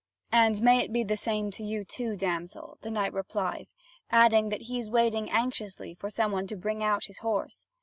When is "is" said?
4.79-4.89